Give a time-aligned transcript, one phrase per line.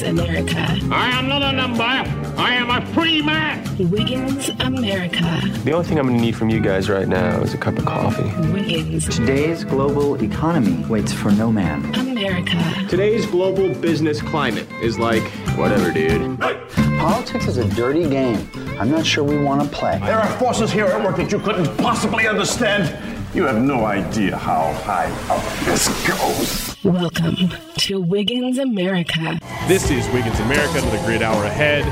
[0.00, 0.78] Wiggins America.
[0.92, 1.82] I am not a number.
[1.82, 3.64] I am a free man.
[3.90, 5.40] Wiggins America.
[5.64, 7.78] The only thing I'm going to need from you guys right now is a cup
[7.78, 8.30] of coffee.
[8.52, 11.84] Wiggins Today's global economy waits for no man.
[11.96, 12.86] America.
[12.88, 15.22] Today's global business climate is like,
[15.56, 16.38] Whatever, dude.
[16.38, 18.48] Politics is a dirty game.
[18.78, 19.98] I'm not sure we want to play.
[20.00, 23.07] There are forces here at work that you couldn't possibly understand.
[23.34, 26.82] You have no idea how high up this goes.
[26.82, 29.38] Welcome to Wiggins America.
[29.66, 31.84] This is Wiggins America, another great hour ahead.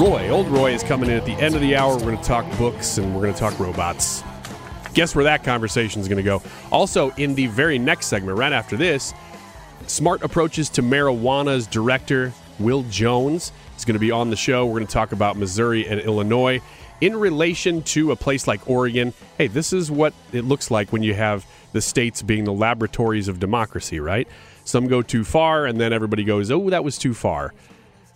[0.00, 1.94] Roy, old Roy, is coming in at the end of the hour.
[1.96, 4.24] We're going to talk books and we're going to talk robots.
[4.94, 6.42] Guess where that conversation is going to go?
[6.72, 9.12] Also, in the very next segment, right after this,
[9.86, 14.64] Smart Approaches to Marijuana's director, Will Jones, is going to be on the show.
[14.64, 16.62] We're going to talk about Missouri and Illinois
[17.00, 19.12] in relation to a place like Oregon.
[19.38, 23.28] Hey, this is what it looks like when you have the states being the laboratories
[23.28, 24.26] of democracy, right?
[24.64, 27.54] Some go too far, and then everybody goes, oh, that was too far.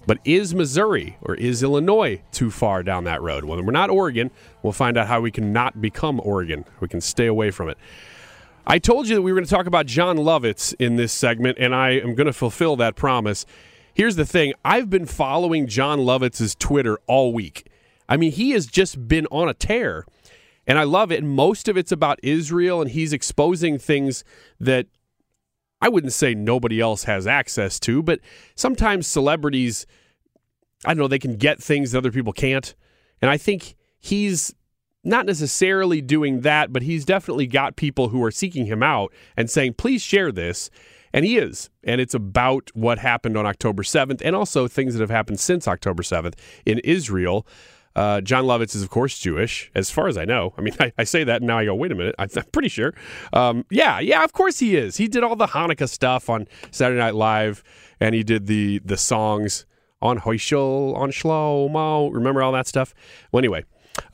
[0.06, 3.44] But is Missouri or is Illinois too far down that road?
[3.44, 4.30] Well, we're not Oregon.
[4.62, 6.64] We'll find out how we can not become Oregon.
[6.80, 7.78] We can stay away from it.
[8.66, 11.58] I told you that we were going to talk about Jon Lovitz in this segment,
[11.60, 13.44] and I am going to fulfill that promise.
[13.94, 17.69] Here's the thing I've been following Jon Lovitz's Twitter all week.
[18.10, 20.04] I mean, he has just been on a tear,
[20.66, 21.22] and I love it.
[21.22, 24.24] And most of it's about Israel, and he's exposing things
[24.58, 24.86] that
[25.80, 28.20] I wouldn't say nobody else has access to, but
[28.54, 29.86] sometimes celebrities,
[30.84, 32.74] I don't know, they can get things that other people can't.
[33.22, 34.54] And I think he's
[35.02, 39.48] not necessarily doing that, but he's definitely got people who are seeking him out and
[39.48, 40.68] saying, please share this.
[41.12, 41.70] And he is.
[41.82, 45.66] And it's about what happened on October 7th and also things that have happened since
[45.66, 46.34] October 7th
[46.66, 47.46] in Israel.
[47.96, 50.54] Uh, Jon Lovitz is, of course, Jewish, as far as I know.
[50.56, 52.14] I mean, I, I say that and now I go, wait a minute.
[52.18, 52.94] I'm, pretty sure.
[53.32, 54.96] Um, yeah, yeah, of course he is.
[54.96, 57.62] He did all the Hanukkah stuff on Saturday Night Live,
[58.00, 59.66] and he did the the songs
[60.02, 62.12] on Heuschel, on Shlomo.
[62.12, 62.94] Remember all that stuff?
[63.32, 63.64] Well, anyway,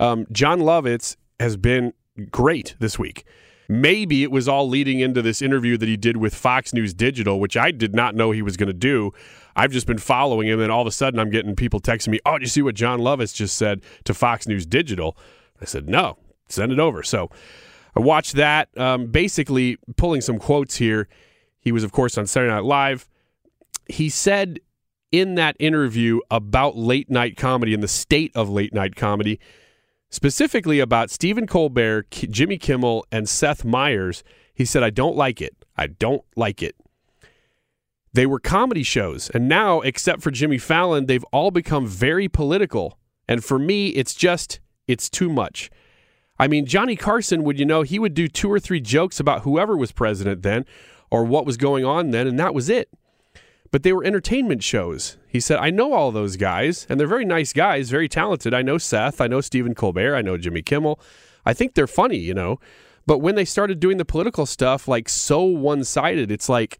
[0.00, 1.92] um, Jon Lovitz has been
[2.30, 3.24] great this week.
[3.68, 7.40] Maybe it was all leading into this interview that he did with Fox News Digital,
[7.40, 9.12] which I did not know he was going to do.
[9.56, 12.20] I've just been following him, and all of a sudden I'm getting people texting me,
[12.26, 15.16] Oh, did you see what Jon Lovitz just said to Fox News Digital?
[15.60, 16.18] I said, No,
[16.48, 17.02] send it over.
[17.02, 17.30] So
[17.96, 18.68] I watched that.
[18.78, 21.08] Um, basically, pulling some quotes here.
[21.58, 23.08] He was, of course, on Saturday Night Live.
[23.88, 24.60] He said
[25.10, 29.40] in that interview about late night comedy and the state of late night comedy,
[30.10, 34.22] specifically about Stephen Colbert, K- Jimmy Kimmel, and Seth Meyers.
[34.52, 35.56] He said, I don't like it.
[35.76, 36.76] I don't like it.
[38.16, 42.98] They were comedy shows, and now, except for Jimmy Fallon, they've all become very political.
[43.28, 45.70] And for me, it's just, it's too much.
[46.38, 49.42] I mean, Johnny Carson, would you know, he would do two or three jokes about
[49.42, 50.64] whoever was president then
[51.10, 52.88] or what was going on then, and that was it.
[53.70, 55.18] But they were entertainment shows.
[55.28, 58.54] He said, I know all those guys, and they're very nice guys, very talented.
[58.54, 60.98] I know Seth, I know Stephen Colbert, I know Jimmy Kimmel.
[61.44, 62.60] I think they're funny, you know.
[63.04, 66.78] But when they started doing the political stuff, like so one sided, it's like,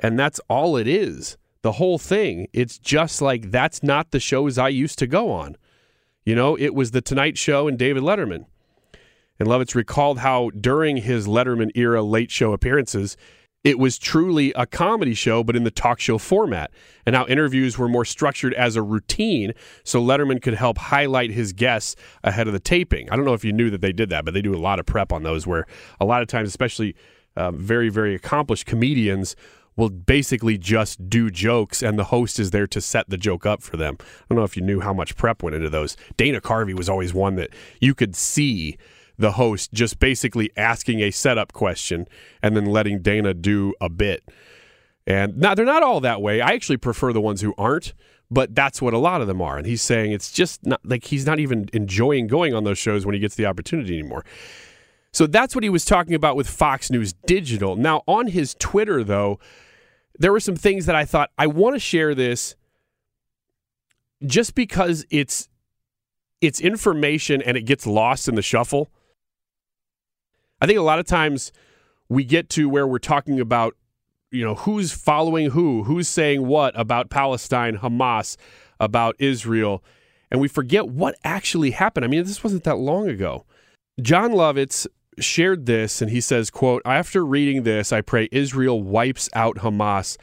[0.00, 1.36] and that's all it is.
[1.62, 2.48] The whole thing.
[2.52, 5.56] It's just like, that's not the shows I used to go on.
[6.24, 8.46] You know, it was The Tonight Show and David Letterman.
[9.38, 13.16] And Lovitz recalled how during his Letterman era late show appearances,
[13.62, 16.70] it was truly a comedy show, but in the talk show format,
[17.04, 19.52] and how interviews were more structured as a routine
[19.84, 21.94] so Letterman could help highlight his guests
[22.24, 23.10] ahead of the taping.
[23.10, 24.78] I don't know if you knew that they did that, but they do a lot
[24.78, 25.66] of prep on those where
[26.00, 26.94] a lot of times, especially
[27.36, 29.36] uh, very, very accomplished comedians
[29.80, 33.62] will basically just do jokes, and the host is there to set the joke up
[33.62, 33.96] for them.
[33.98, 35.96] I don't know if you knew how much prep went into those.
[36.18, 37.48] Dana Carvey was always one that
[37.80, 38.76] you could see
[39.16, 42.06] the host just basically asking a setup question
[42.42, 44.22] and then letting Dana do a bit.
[45.06, 46.42] And now they're not all that way.
[46.42, 47.94] I actually prefer the ones who aren't,
[48.30, 49.56] but that's what a lot of them are.
[49.56, 53.06] And he's saying it's just not like he's not even enjoying going on those shows
[53.06, 54.26] when he gets the opportunity anymore.
[55.12, 57.76] So that's what he was talking about with Fox News Digital.
[57.76, 59.40] Now, on his Twitter, though,
[60.18, 62.56] there were some things that I thought I want to share this
[64.24, 65.48] just because it's
[66.40, 68.90] it's information and it gets lost in the shuffle.
[70.60, 71.52] I think a lot of times
[72.08, 73.76] we get to where we're talking about
[74.30, 78.36] you know who's following who, who's saying what about Palestine, Hamas,
[78.78, 79.82] about Israel,
[80.30, 82.04] and we forget what actually happened.
[82.04, 83.44] I mean, this wasn't that long ago.
[84.00, 84.86] Jon Lovitz
[85.20, 90.16] shared this and he says, quote, after reading this, I pray Israel wipes out Hamas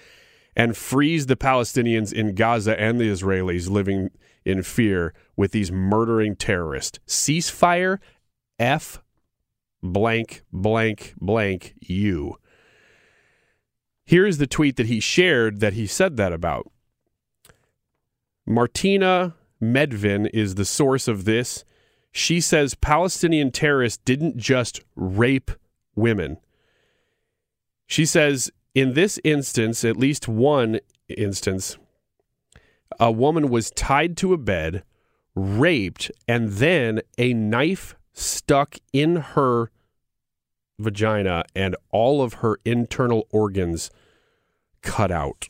[0.55, 4.09] and frees the Palestinians in Gaza and the Israelis living
[4.44, 6.99] in fear with these murdering terrorists.
[7.07, 7.99] Ceasefire
[8.59, 9.01] F
[9.83, 12.35] blank blank blank you.
[14.05, 16.71] Here's the tweet that he shared that he said that about.
[18.45, 21.65] Martina Medvin is the source of this.
[22.17, 25.51] She says Palestinian terrorists didn't just rape
[25.95, 26.37] women.
[27.85, 31.77] She says in this instance, at least one instance,
[32.99, 34.83] a woman was tied to a bed,
[35.35, 39.69] raped, and then a knife stuck in her
[40.79, 43.91] vagina and all of her internal organs
[44.81, 45.49] cut out.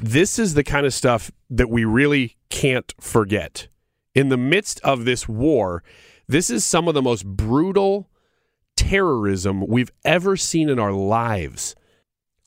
[0.00, 3.68] This is the kind of stuff that we really can't forget.
[4.14, 5.82] In the midst of this war,
[6.26, 8.08] this is some of the most brutal
[8.76, 11.74] terrorism we've ever seen in our lives.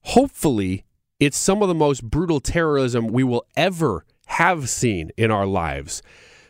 [0.03, 0.85] Hopefully,
[1.19, 6.01] it's some of the most brutal terrorism we will ever have seen in our lives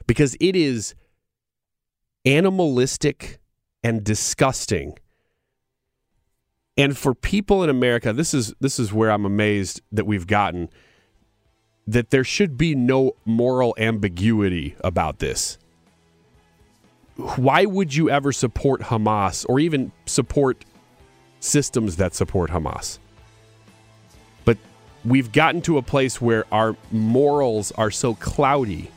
[0.06, 0.96] because it is
[2.25, 3.40] animalistic
[3.84, 4.98] and disgusting.
[6.78, 10.69] And for people in America, this is this is where I'm amazed that we've gotten
[11.89, 15.57] that there should be no moral ambiguity about this.
[17.15, 20.65] Why would you ever support Hamas or even support
[21.39, 23.00] systems that support Hamas?
[24.45, 24.57] But
[25.03, 28.91] we've gotten to a place where our morals are so cloudy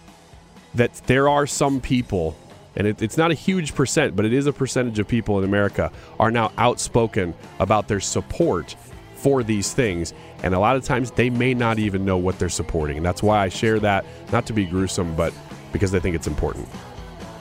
[0.74, 2.36] that there are some people,
[2.76, 5.44] and it, it's not a huge percent, but it is a percentage of people in
[5.44, 5.90] America,
[6.20, 8.76] are now outspoken about their support
[9.22, 10.12] for these things.
[10.42, 12.96] And a lot of times they may not even know what they're supporting.
[12.96, 15.32] And that's why I share that, not to be gruesome, but
[15.72, 16.68] because I think it's important.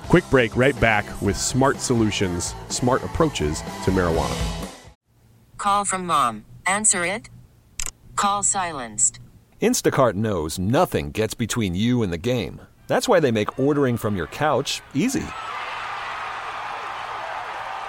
[0.07, 4.37] Quick break, right back with smart solutions, smart approaches to marijuana.
[5.57, 6.45] Call from mom.
[6.67, 7.29] Answer it.
[8.15, 9.19] Call silenced.
[9.61, 12.61] Instacart knows nothing gets between you and the game.
[12.87, 15.23] That's why they make ordering from your couch easy.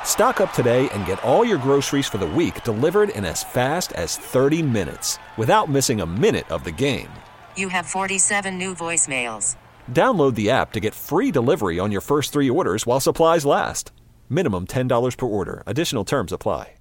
[0.04, 3.94] Stock up today and get all your groceries for the week delivered in as fast
[3.94, 7.08] as 30 minutes without missing a minute of the game.
[7.56, 9.56] You have 47 new voicemails.
[9.90, 13.90] Download the app to get free delivery on your first three orders while supplies last.
[14.28, 15.62] Minimum $10 per order.
[15.66, 16.74] Additional terms apply.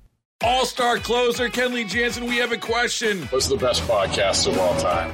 [0.43, 3.23] All star closer, Kenley Jansen, we have a question.
[3.27, 5.13] What's the best podcast of all time?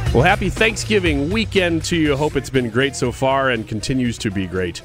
[0.13, 2.17] Well, happy Thanksgiving weekend to you.
[2.17, 4.81] Hope it's been great so far and continues to be great.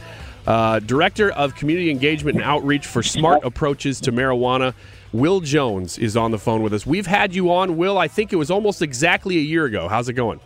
[0.47, 4.73] Uh, Director of Community Engagement and Outreach for Smart Approaches to Marijuana,
[5.13, 6.87] Will Jones, is on the phone with us.
[6.87, 9.89] We've had you on, Will, I think it was almost exactly a year ago.
[9.89, 10.39] How's it going?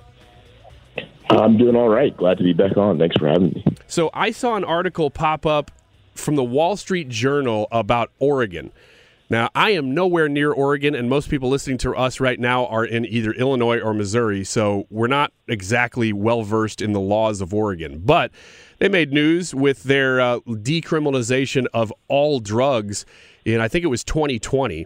[1.28, 2.16] I'm doing all right.
[2.16, 2.98] Glad to be back on.
[2.98, 3.64] Thanks for having me.
[3.86, 5.70] So, I saw an article pop up
[6.14, 8.72] from the Wall Street Journal about Oregon.
[9.30, 12.84] Now, I am nowhere near Oregon, and most people listening to us right now are
[12.84, 17.54] in either Illinois or Missouri, so we're not exactly well versed in the laws of
[17.54, 18.00] Oregon.
[18.04, 18.32] But
[18.80, 23.06] they made news with their uh, decriminalization of all drugs
[23.44, 24.84] in, I think it was 2020.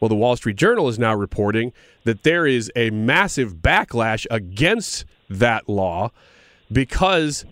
[0.00, 1.72] Well, the Wall Street Journal is now reporting
[2.04, 6.10] that there is a massive backlash against that law
[6.70, 7.46] because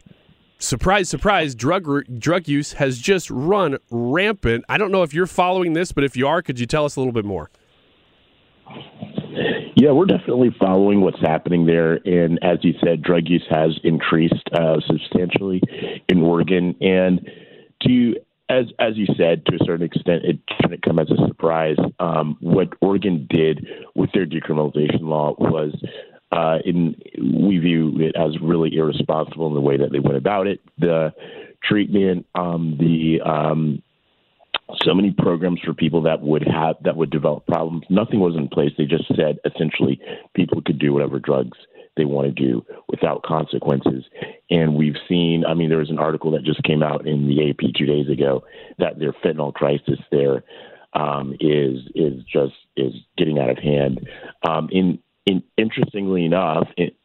[0.59, 1.87] surprise, surprise, drug
[2.19, 4.65] drug use has just run rampant.
[4.69, 6.97] I don't know if you're following this, but if you are, could you tell us
[6.97, 7.51] a little bit more?
[9.77, 12.01] Yeah, we're definitely following what's happening there.
[12.07, 15.61] And as you said, drug use has increased uh, substantially
[16.09, 16.75] in Oregon.
[16.81, 17.29] And
[17.83, 18.15] to
[18.49, 21.77] as as you said, to a certain extent, it shouldn't come as a surprise.
[21.99, 25.75] Um, what Oregon did with their decriminalization law was,
[26.33, 26.97] uh, in
[27.45, 30.61] we view it as really irresponsible in the way that they went about it.
[30.79, 31.13] The
[31.63, 33.83] treatment, um, the um,
[34.83, 37.85] so many programs for people that would have that would develop problems.
[37.89, 38.73] Nothing was in place.
[38.77, 40.01] They just said essentially
[40.35, 41.59] people could do whatever drugs
[41.97, 44.05] they want to do without consequences.
[44.51, 47.51] And we've seen, I mean, there was an article that just came out in the
[47.51, 48.45] AP two days ago
[48.79, 50.45] that their fentanyl crisis there
[50.93, 54.09] um, is is just is getting out of hand.
[54.49, 56.97] Um, in, in interestingly enough, it,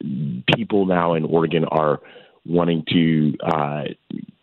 [0.55, 1.99] people now in Oregon are
[2.45, 3.83] wanting to uh,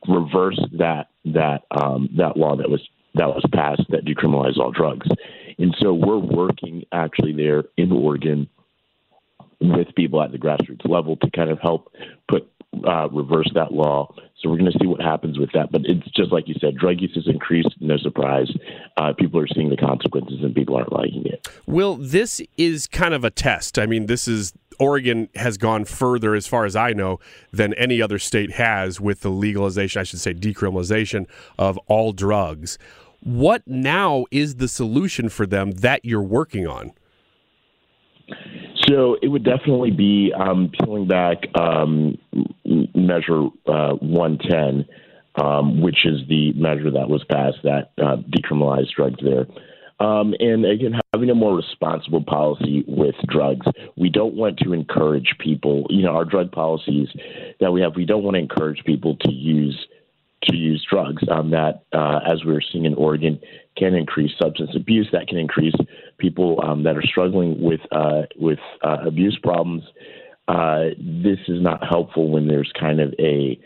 [0.06, 5.06] reverse that that um, that law that was that was passed that decriminalized all drugs.
[5.58, 8.48] And so we're working actually there in Oregon
[9.60, 11.92] with people at the grassroots level to kind of help
[12.28, 12.48] put
[12.86, 14.14] uh, reverse that law.
[14.40, 15.72] So we're going to see what happens with that.
[15.72, 17.74] But it's just like you said, drug use has increased.
[17.80, 18.50] No surprise.
[18.96, 21.48] Uh, people are seeing the consequences, and people aren't liking it.
[21.66, 23.78] Well, this is kind of a test.
[23.78, 27.18] I mean, this is Oregon has gone further, as far as I know,
[27.52, 31.26] than any other state has with the legalization, I should say, decriminalization
[31.58, 32.78] of all drugs.
[33.20, 36.92] What now is the solution for them that you're working on?
[38.88, 42.16] So it would definitely be um, peeling back um,
[42.64, 44.86] Measure uh, 110,
[45.42, 49.46] um, which is the measure that was passed that uh, decriminalized drugs there.
[50.00, 53.66] Um, and again, having a more responsible policy with drugs.
[53.96, 57.08] We don't want to encourage people, you know, our drug policies
[57.60, 59.86] that we have, we don't want to encourage people to use
[60.44, 61.22] to use drugs.
[61.28, 63.40] Um, that, uh, as we're seeing in Oregon,
[63.76, 65.08] can increase substance abuse.
[65.12, 65.74] That can increase
[66.18, 69.82] people um, that are struggling with uh, with uh, abuse problems.
[70.46, 73.58] Uh, this is not helpful when there's kind of a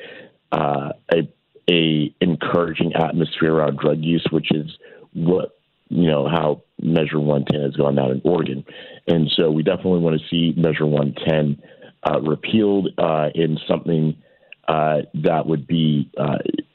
[0.52, 1.28] uh, a
[1.70, 4.70] a encouraging atmosphere around drug use, which is
[5.14, 8.64] what you know how Measure 110 has gone down in Oregon,
[9.06, 11.62] and so we definitely want to see Measure 110
[12.04, 14.16] uh, repealed uh, in something
[14.68, 16.10] that would be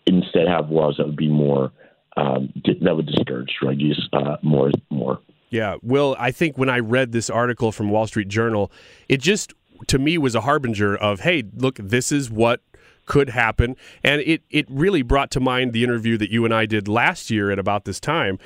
[0.06, 1.72] instead have laws that would be more
[2.18, 5.20] um, that would discourage drug use uh, more more.
[5.50, 8.72] Yeah, Will, I think when I read this article from Wall Street Journal,
[9.08, 9.54] it just
[9.88, 12.62] to me was a harbinger of, hey, look, this is what
[13.06, 16.66] could happen, and it it really brought to mind the interview that you and I
[16.66, 18.40] did last year at about this time.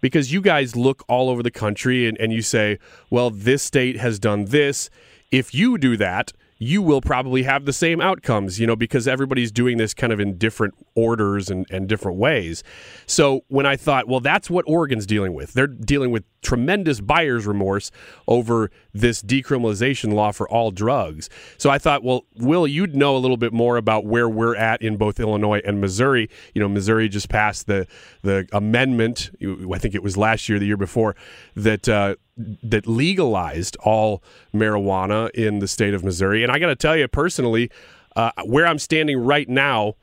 [0.00, 2.78] Because you guys look all over the country and, and you say,
[3.10, 4.90] well, this state has done this.
[5.32, 9.50] If you do that, you will probably have the same outcomes, you know, because everybody's
[9.50, 12.62] doing this kind of in different orders and, and different ways.
[13.06, 17.46] So when I thought, well, that's what Oregon's dealing with, they're dealing with tremendous buyer's
[17.46, 17.90] remorse
[18.26, 21.28] over this decriminalization law for all drugs.
[21.56, 24.82] So I thought, well, Will, you'd know a little bit more about where we're at
[24.82, 26.28] in both Illinois and Missouri.
[26.54, 27.86] You know, Missouri just passed the
[28.22, 29.30] the amendment.
[29.42, 31.16] I think it was last year, the year before,
[31.56, 34.22] that uh, that legalized all
[34.54, 36.42] marijuana in the state of Missouri.
[36.42, 37.70] And I got to tell you personally,
[38.16, 39.94] uh, where I'm standing right now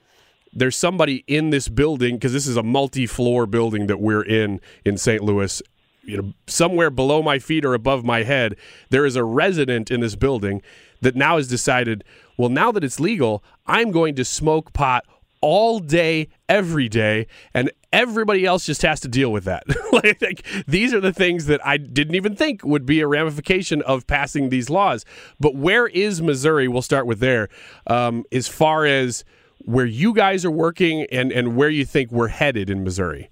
[0.56, 4.98] there's somebody in this building because this is a multi-floor building that we're in in
[4.98, 5.22] St.
[5.22, 5.62] Louis
[6.06, 8.56] you know, somewhere below my feet or above my head,
[8.90, 10.62] there is a resident in this building
[11.02, 12.04] that now has decided,
[12.38, 15.06] well, now that it's legal, I'm going to smoke pot
[15.42, 19.64] all day, every day, and everybody else just has to deal with that.
[19.92, 23.82] like, like, these are the things that I didn't even think would be a ramification
[23.84, 25.06] of passing these laws.
[25.40, 26.68] But where is Missouri?
[26.68, 27.50] We'll start with there.
[27.88, 29.24] Um, as far as
[29.60, 33.30] where you guys are working and, and where you think we're headed in Missouri.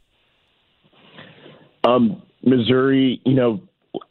[1.84, 3.62] Um, Missouri, you know,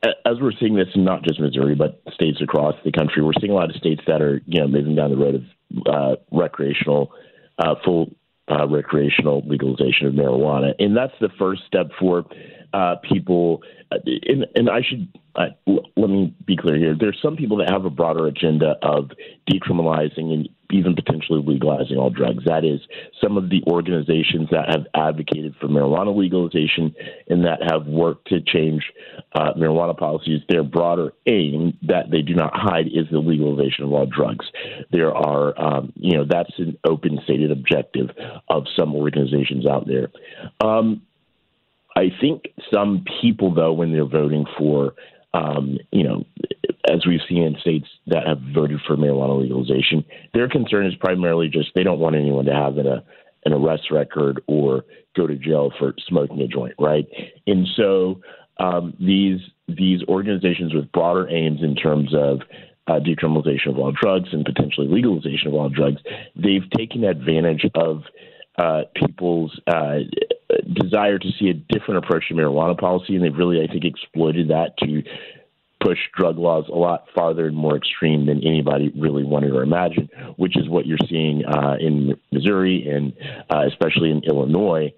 [0.05, 3.55] as we're seeing this, not just Missouri, but states across the country, we're seeing a
[3.55, 7.13] lot of states that are, you know, moving down the road of uh, recreational,
[7.59, 8.11] uh, full
[8.51, 12.25] uh, recreational legalization of marijuana, and that's the first step for
[12.73, 13.63] uh, people.
[13.91, 15.47] And, and I should uh,
[15.97, 16.97] let me be clear here.
[16.99, 19.11] There's some people that have a broader agenda of
[19.51, 22.45] decriminalizing and even potentially legalizing all drugs.
[22.45, 22.81] That is,
[23.23, 26.95] some of the organizations that have advocated for marijuana legalization
[27.29, 28.83] and that have worked to change
[29.35, 33.93] uh, marijuana policies, their broader aim that they do not hide is the legalization of
[33.93, 34.47] all drugs.
[34.91, 38.11] There are, um, you know, that's an open stated objective
[38.49, 40.11] of some organizations out there.
[40.65, 41.03] Um,
[41.95, 44.95] I think some people, though, when they're voting for
[45.35, 46.25] um, you know,
[46.89, 51.49] as we've seen in states that have voted for marijuana legalization, their concern is primarily
[51.49, 53.03] just they don't want anyone to have an, a,
[53.45, 54.85] an arrest record or
[55.17, 57.07] go to jail for smoking a joint, right?
[57.47, 58.21] And so
[58.59, 62.41] um, these these organizations with broader aims in terms of
[62.89, 66.03] uh, decriminalization of all drugs and potentially legalization of all drugs,
[66.37, 68.03] they've taken advantage of
[68.59, 69.99] uh, people's uh,
[70.75, 74.49] desire to see a different approach to marijuana policy, and they've really, I think, exploited
[74.49, 75.03] that to
[75.83, 80.11] push drug laws a lot farther and more extreme than anybody really wanted or imagined,
[80.37, 83.13] which is what you're seeing uh, in Missouri and
[83.51, 84.93] uh, especially in Illinois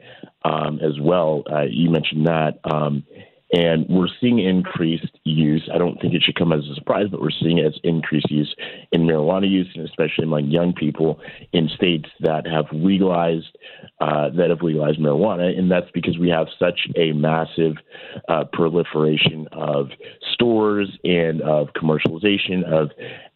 [0.45, 1.43] um, as well.
[1.51, 2.61] Uh, you mentioned that.
[2.65, 3.05] Um,
[3.53, 5.69] and we're seeing increased use.
[5.73, 8.31] I don't think it should come as a surprise, but we're seeing it as increased
[8.31, 8.55] use
[8.93, 11.21] in marijuana use, and especially among young people
[11.53, 13.57] in states that have legalized
[14.01, 17.77] uh, that have legalized marijuana, and that's because we have such a massive
[18.29, 19.91] uh, proliferation of
[20.33, 22.91] stores and of commercialization of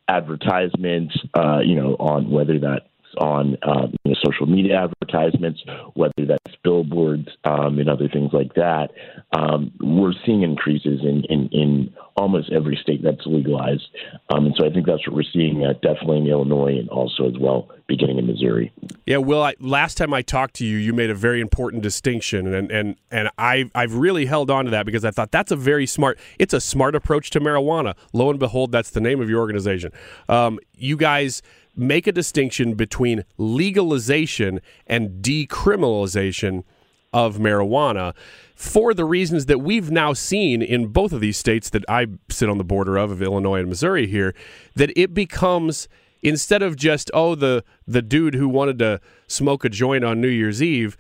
[0.09, 1.17] advertisements.
[1.35, 5.63] Uh, you know, on whether that on um, you know, social media advertisements,
[5.95, 8.89] whether that's billboards um, and other things like that.
[9.37, 13.87] Um, we're seeing increases in, in, in, almost every state that's legalized.
[14.31, 17.29] Um, and so I think that's what we're seeing uh, definitely in Illinois and also
[17.29, 18.73] as well beginning in Missouri.
[19.07, 22.53] Yeah, Will, I, last time I talked to you, you made a very important distinction,
[22.53, 25.57] and and and I I've really held on to that because I thought that's a
[25.57, 26.19] very smart.
[26.39, 27.95] It's a smart approach to marijuana.
[28.13, 29.93] Lo and behold, that's the name of your organization.
[30.29, 31.43] Um, you guys
[31.79, 36.65] make a distinction between legalization and decriminalization
[37.13, 38.15] of marijuana
[38.55, 42.51] for the reasons that we've now seen in both of these states that I sit
[42.51, 44.35] on the border of, of Illinois and Missouri here,
[44.75, 45.89] that it becomes
[46.23, 50.29] instead of just oh the the dude who wanted to smoke a joint on New
[50.29, 50.97] Year's Eve,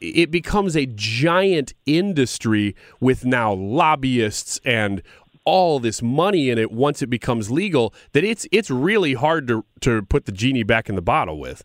[0.00, 5.02] it becomes a giant industry with now lobbyists and
[5.46, 9.64] all this money in it once it becomes legal that it's it's really hard to
[9.80, 11.64] to put the genie back in the bottle with.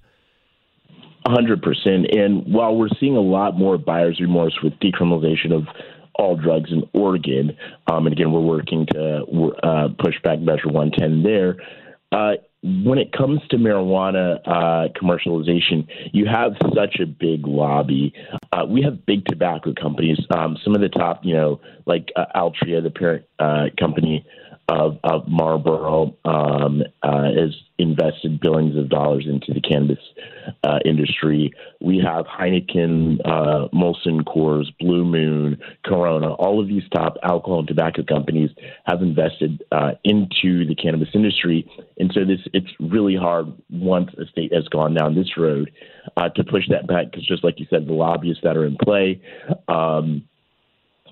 [1.27, 2.17] 100%.
[2.17, 5.67] And while we're seeing a lot more buyer's remorse with decriminalization of
[6.15, 7.55] all drugs in Oregon,
[7.91, 11.57] um, and again, we're working to uh, push back Measure 110 there.
[12.11, 18.14] Uh, when it comes to marijuana uh, commercialization, you have such a big lobby.
[18.51, 20.20] Uh, we have big tobacco companies.
[20.29, 24.25] Um, some of the top, you know, like uh, Altria, the parent uh, company
[24.72, 30.00] of, of Marlboro, um, uh, has invested billions of dollars into the cannabis
[30.64, 31.51] uh, industry.
[31.81, 36.34] We have Heineken, uh, Molson Coors, Blue Moon, Corona.
[36.34, 38.50] All of these top alcohol and tobacco companies
[38.86, 44.25] have invested uh, into the cannabis industry, and so this it's really hard once a
[44.27, 45.72] state has gone down this road
[46.18, 48.77] uh, to push that back because, just like you said, the lobbyists that are in
[48.77, 49.22] play.
[49.68, 50.24] Um,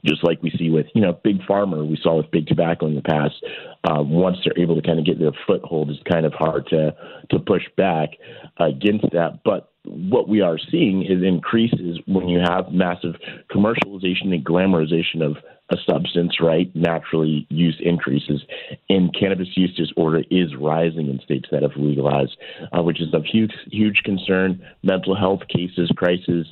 [0.05, 2.95] just like we see with you know big pharma we saw with big tobacco in
[2.95, 3.35] the past
[3.85, 6.95] uh, once they're able to kind of get their foothold it's kind of hard to
[7.29, 8.09] to push back
[8.59, 13.15] against that but what we are seeing is increases when you have massive
[13.49, 15.37] commercialization and glamorization of
[15.71, 16.73] a substance, right?
[16.75, 18.41] Naturally, use increases,
[18.89, 22.37] and cannabis use disorder is rising in states that have legalized,
[22.75, 24.65] uh, which is of huge, huge concern.
[24.83, 26.47] Mental health cases, crisis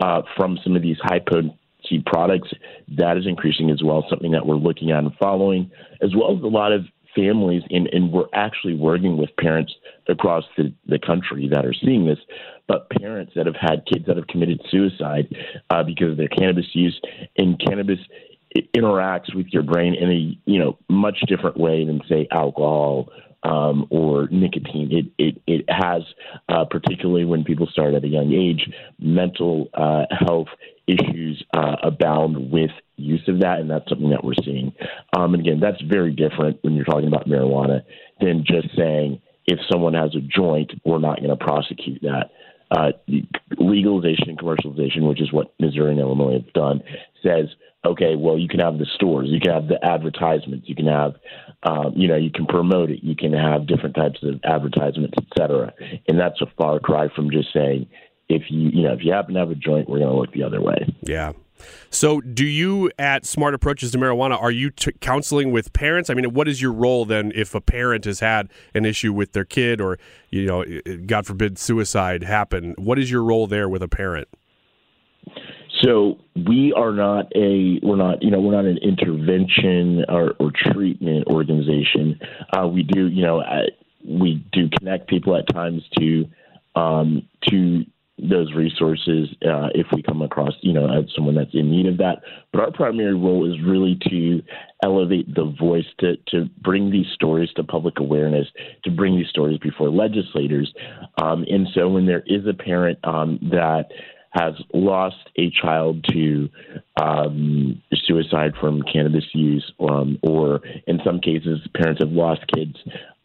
[0.00, 1.52] uh, from some of these high potent
[1.90, 2.48] seed products.
[2.96, 6.42] That is increasing as well, something that we're looking at and following, as well as
[6.42, 9.74] a lot of families, and, and we're actually working with parents
[10.08, 12.18] across the, the country that are seeing this,
[12.68, 15.26] but parents that have had kids that have committed suicide
[15.70, 17.00] uh, because of their cannabis use.
[17.36, 17.98] And cannabis
[18.76, 23.08] interacts with your brain in a you know much different way than say alcohol
[23.42, 24.88] um, or nicotine.
[24.90, 26.02] It it it has,
[26.48, 30.48] uh, particularly when people start at a young age, mental uh, health
[30.94, 34.72] issues uh, abound with use of that, and that's something that we're seeing.
[35.16, 37.82] Um, and again, that's very different when you're talking about marijuana
[38.20, 42.26] than just saying if someone has a joint, we're not going to prosecute that.
[42.70, 42.92] Uh,
[43.58, 46.80] legalization and commercialization, which is what Missouri and Illinois have done,
[47.20, 47.46] says,
[47.84, 51.14] okay, well, you can have the stores, you can have the advertisements, you can have,
[51.64, 55.28] um, you know, you can promote it, you can have different types of advertisements, et
[55.36, 55.72] cetera.
[56.06, 57.88] And that's a far cry from just saying,
[58.30, 60.32] if you you know if you happen to have a joint, we're going to look
[60.32, 60.92] the other way.
[61.02, 61.32] Yeah.
[61.90, 66.08] So, do you at Smart Approaches to Marijuana are you t- counseling with parents?
[66.08, 69.32] I mean, what is your role then if a parent has had an issue with
[69.32, 69.98] their kid, or
[70.30, 70.64] you know,
[71.06, 72.74] God forbid, suicide happen?
[72.78, 74.28] What is your role there with a parent?
[75.82, 80.52] So we are not a we're not you know we're not an intervention or, or
[80.54, 82.20] treatment organization.
[82.52, 83.62] Uh, we do you know uh,
[84.04, 86.26] we do connect people at times to
[86.74, 87.84] um, to
[88.28, 92.22] those resources uh, if we come across, you know, someone that's in need of that.
[92.52, 94.42] But our primary role is really to
[94.84, 98.46] elevate the voice, to, to bring these stories to public awareness,
[98.84, 100.72] to bring these stories before legislators.
[101.22, 103.86] Um, and so when there is a parent um, that
[104.30, 106.48] has lost a child to
[107.02, 112.76] um, suicide from cannabis use, um, or in some cases, parents have lost kids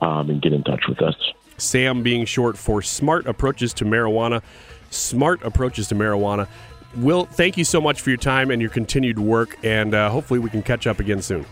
[0.00, 1.14] um, and get in touch with us.
[1.58, 4.42] SAM being short for Smart Approaches to Marijuana.
[4.90, 6.48] Smart Approaches to Marijuana.
[6.96, 10.40] Will, thank you so much for your time and your continued work, and uh, hopefully
[10.40, 11.44] we can catch up again soon.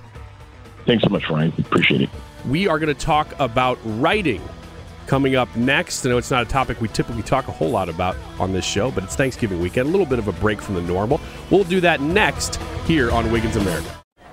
[0.86, 1.52] Thanks so much, Ryan.
[1.58, 2.10] Appreciate it.
[2.48, 4.42] We are going to talk about writing
[5.06, 6.04] coming up next.
[6.04, 8.64] I know it's not a topic we typically talk a whole lot about on this
[8.64, 11.20] show, but it's Thanksgiving weekend, a little bit of a break from the normal.
[11.50, 14.03] We'll do that next here on Wiggins America.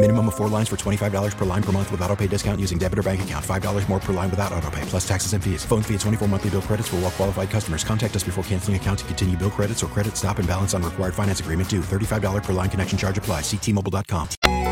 [0.00, 2.78] Minimum of four lines for $25 per line per month with auto pay discount using
[2.78, 3.44] debit or bank account.
[3.44, 5.62] $5 more per line without auto pay, plus taxes and fees.
[5.62, 7.84] Phone fee at 24 monthly bill credits for all well qualified customers.
[7.84, 10.82] Contact us before canceling account to continue bill credits or credit stop and balance on
[10.82, 11.82] required finance agreement due.
[11.82, 13.42] $35 per line connection charge apply.
[13.42, 14.28] Ctmobile.com.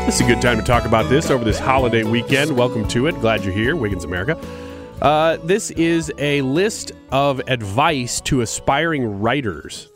[0.07, 2.57] It's a good time to talk about this over this holiday weekend.
[2.57, 3.21] Welcome to it.
[3.21, 4.35] Glad you're here, Wiggins America.
[4.99, 9.89] Uh, this is a list of advice to aspiring writers.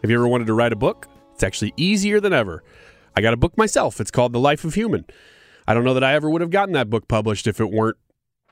[0.00, 1.08] Have you ever wanted to write a book?
[1.34, 2.64] It's actually easier than ever.
[3.16, 4.00] I got a book myself.
[4.00, 5.06] It's called The Life of Human.
[5.66, 7.96] I don't know that I ever would have gotten that book published if it weren't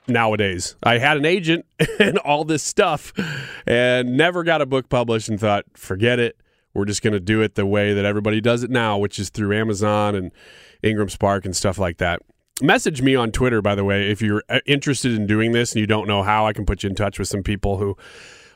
[0.09, 0.75] nowadays.
[0.83, 1.67] I had an agent
[1.99, 3.13] and all this stuff
[3.67, 6.41] and never got a book published and thought, forget it.
[6.73, 9.31] We're just going to do it the way that everybody does it now, which is
[9.31, 10.33] through Amazon and
[10.83, 12.21] Ingram Spark and stuff like that.
[12.63, 15.81] Message me on Twitter, by the way, if you're uh, interested in doing this and
[15.81, 16.47] you don't know how.
[16.47, 17.97] I can put you in touch with some people who,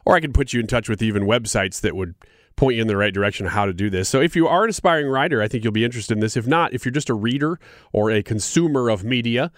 [0.04, 2.14] or I can put you in touch with even websites that would
[2.58, 4.08] point you in the right direction of how to do this.
[4.08, 6.36] So if you are an aspiring writer, I think you'll be interested in this.
[6.36, 7.58] If not, if you're just a reader
[7.92, 9.50] or a consumer of media,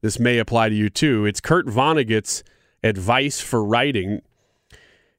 [0.00, 1.26] this may apply to you too.
[1.26, 2.42] It's Kurt Vonnegut's
[2.82, 4.22] advice for writing.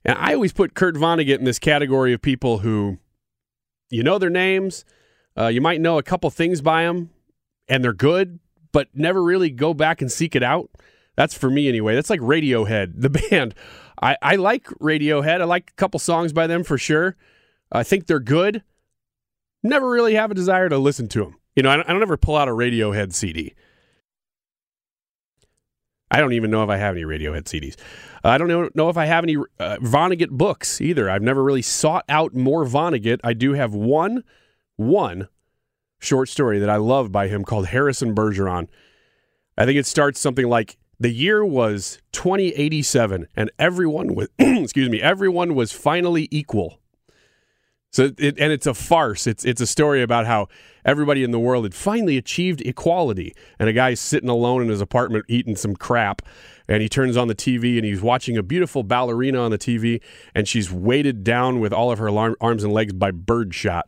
[0.04, 2.97] And I always put Kurt Vonnegut in this category of people who
[3.89, 4.84] you know their names,
[5.38, 7.12] uh, you might know a couple things by them,
[7.67, 8.39] and they're good,
[8.71, 10.69] but never really go back and seek it out.
[11.18, 11.96] That's for me anyway.
[11.96, 13.54] That's like Radiohead, the band.
[14.02, 15.42] I, I like Radiohead.
[15.42, 17.18] I like a couple songs by them for sure.
[17.72, 18.64] I think they're good.
[19.64, 21.36] Never really have a desire to listen to them.
[21.56, 23.56] You know, I don't, I don't ever pull out a Radiohead CD.
[26.10, 27.76] I don't even know if I have any Radiohead CDs.
[28.24, 31.10] Uh, I don't know, know if I have any uh, Vonnegut books either.
[31.10, 33.20] I've never really sought out more Vonnegut.
[33.24, 34.24] I do have one,
[34.78, 35.28] one
[36.00, 38.68] short story that I love by him called Harrison Bergeron.
[39.58, 45.02] I think it starts something like the year was 2087 and everyone was excuse me,
[45.02, 46.80] everyone was finally equal.
[47.92, 49.28] So it, and it's a farce.
[49.28, 50.50] It's it's a story about how
[50.86, 54.82] everybody in the world had finally achieved equality, and a guy's sitting alone in his
[54.82, 56.22] apartment eating some crap,
[56.68, 60.02] and he turns on the TV and he's watching a beautiful ballerina on the TV,
[60.36, 63.88] and she's weighted down with all of her arms and legs by birdshot.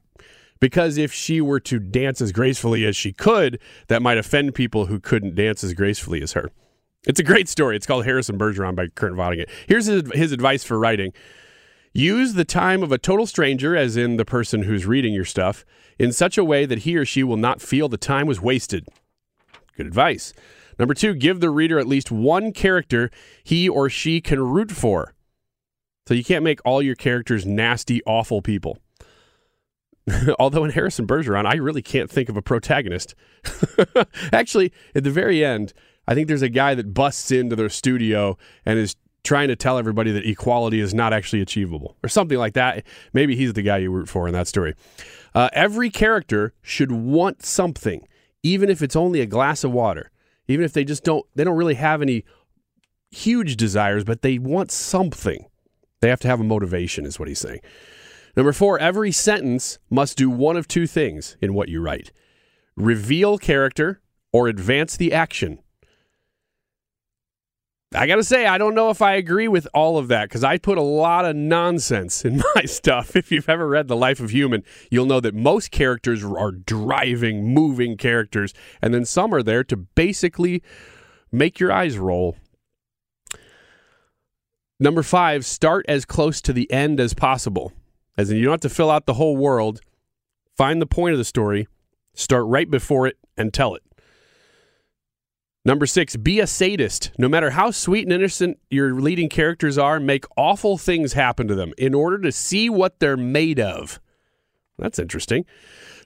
[0.61, 4.87] Because if she were to dance as gracefully as she could, that might offend people
[4.87, 6.51] who couldn't dance as gracefully as her.
[7.07, 7.75] It's a great story.
[7.75, 9.49] It's called Harrison Bergeron by Kurt Vonnegut.
[9.67, 11.13] Here's his, his advice for writing.
[11.93, 15.65] Use the time of a total stranger, as in the person who's reading your stuff,
[15.97, 18.85] in such a way that he or she will not feel the time was wasted.
[19.75, 20.33] Good advice.
[20.77, 23.09] Number two, give the reader at least one character
[23.43, 25.13] he or she can root for.
[26.07, 28.77] So you can't make all your characters nasty, awful people.
[30.39, 33.15] Although in Harrison Bergeron, I really can't think of a protagonist.
[34.33, 35.73] Actually, at the very end,
[36.09, 39.77] I think there's a guy that busts into their studio and is trying to tell
[39.77, 42.83] everybody that equality is not actually achievable or something like that.
[43.13, 44.73] Maybe he's the guy you root for in that story.
[45.35, 48.07] Uh, every character should want something,
[48.41, 50.09] even if it's only a glass of water,
[50.47, 52.25] even if they just don't, they don't really have any
[53.11, 55.45] huge desires, but they want something.
[56.01, 57.59] They have to have a motivation, is what he's saying.
[58.35, 62.11] Number four, every sentence must do one of two things in what you write
[62.75, 64.01] reveal character
[64.33, 65.59] or advance the action.
[67.95, 70.43] I got to say, I don't know if I agree with all of that because
[70.43, 73.15] I put a lot of nonsense in my stuff.
[73.15, 77.51] If you've ever read The Life of Human, you'll know that most characters are driving,
[77.51, 80.61] moving characters, and then some are there to basically
[81.31, 82.37] make your eyes roll.
[84.79, 87.73] Number five, start as close to the end as possible.
[88.17, 89.81] As in, you don't have to fill out the whole world.
[90.55, 91.67] Find the point of the story,
[92.13, 93.81] start right before it, and tell it.
[95.65, 97.11] Number six, be a sadist.
[97.17, 101.55] No matter how sweet and innocent your leading characters are, make awful things happen to
[101.55, 103.99] them in order to see what they're made of.
[104.77, 105.45] That's interesting.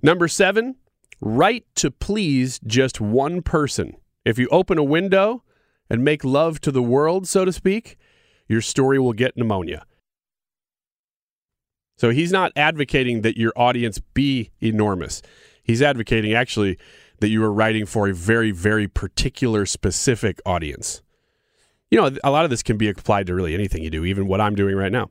[0.02, 0.76] Number seven,
[1.22, 3.96] write to please just one person.
[4.26, 5.44] If you open a window
[5.89, 7.98] and make love to the world, so to speak,
[8.48, 9.86] your story will get pneumonia.
[11.96, 15.22] So he's not advocating that your audience be enormous.
[15.63, 16.78] He's advocating actually
[17.24, 21.02] that you were writing for a very, very particular, specific audience.
[21.90, 24.28] You know, a lot of this can be applied to really anything you do, even
[24.28, 25.10] what I'm doing right now.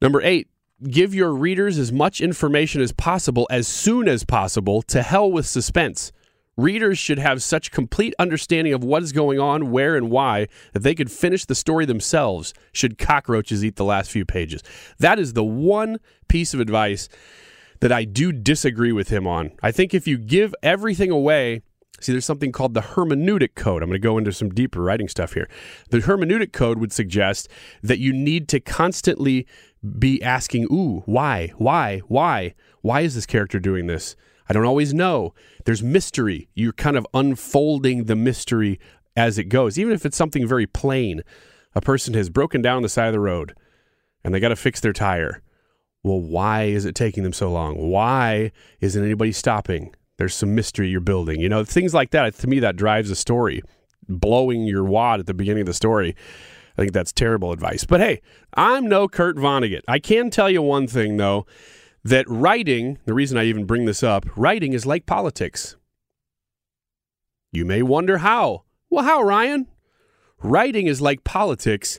[0.00, 0.46] Number eight,
[0.88, 5.44] give your readers as much information as possible as soon as possible to hell with
[5.44, 6.12] suspense.
[6.56, 10.84] Readers should have such complete understanding of what is going on, where, and why that
[10.84, 14.62] they could finish the story themselves should cockroaches eat the last few pages.
[15.00, 17.08] That is the one piece of advice
[17.80, 19.52] that I do disagree with him on.
[19.62, 21.62] I think if you give everything away,
[22.00, 23.82] see, there's something called the hermeneutic code.
[23.82, 25.48] I'm going to go into some deeper writing stuff here.
[25.90, 27.48] The hermeneutic code would suggest
[27.82, 29.46] that you need to constantly
[29.98, 32.54] be asking, ooh, why, why, why?
[32.82, 34.16] Why is this character doing this?
[34.48, 35.34] I don't always know.
[35.64, 36.48] There's mystery.
[36.54, 38.80] You're kind of unfolding the mystery
[39.16, 41.22] as it goes, even if it's something very plain.
[41.74, 43.54] A person has broken down the side of the road
[44.24, 45.42] and they got to fix their tire.
[46.02, 47.76] Well, why is it taking them so long?
[47.76, 49.94] Why isn't anybody stopping?
[50.16, 51.40] There's some mystery you're building.
[51.40, 52.34] You know, things like that.
[52.36, 53.62] To me, that drives a story.
[54.08, 56.16] Blowing your wad at the beginning of the story.
[56.76, 57.84] I think that's terrible advice.
[57.84, 58.22] But hey,
[58.54, 59.82] I'm no Kurt Vonnegut.
[59.88, 61.46] I can tell you one thing, though
[62.04, 65.76] that writing, the reason I even bring this up, writing is like politics.
[67.52, 68.64] You may wonder how.
[68.90, 69.66] Well, how, Ryan?
[70.42, 71.98] Writing is like politics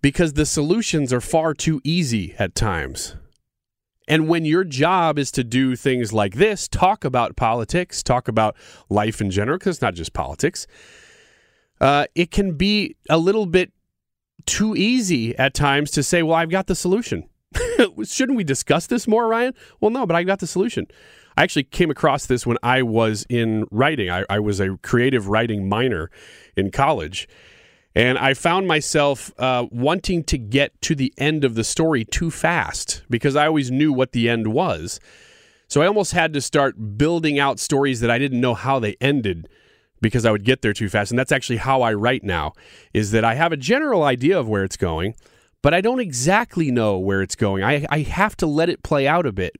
[0.00, 3.16] because the solutions are far too easy at times.
[4.08, 8.56] And when your job is to do things like this, talk about politics, talk about
[8.88, 10.66] life in general, because it's not just politics,
[11.80, 13.72] uh, it can be a little bit
[14.46, 17.28] too easy at times to say, well, I've got the solution.
[18.04, 19.54] Shouldn't we discuss this more, Ryan?
[19.80, 20.86] Well, no, but I got the solution.
[21.36, 24.10] I actually came across this when I was in writing.
[24.10, 26.10] I, I was a creative writing minor
[26.56, 27.28] in college.
[27.94, 32.30] And I found myself uh, wanting to get to the end of the story too
[32.30, 35.00] fast because I always knew what the end was.
[35.66, 38.96] So I almost had to start building out stories that I didn't know how they
[39.00, 39.48] ended
[40.00, 41.10] because I would get there too fast.
[41.10, 42.52] And that's actually how I write now
[42.92, 45.14] is that I have a general idea of where it's going
[45.62, 47.62] but I don't exactly know where it's going.
[47.62, 49.56] I, I have to let it play out a bit.